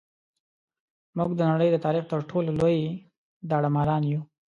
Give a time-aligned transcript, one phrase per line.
[1.17, 2.77] موږ د نړۍ د تاریخ تر ټولو لوی
[3.49, 4.21] داړه ماران یو.